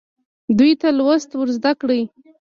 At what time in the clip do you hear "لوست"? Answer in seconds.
0.99-1.29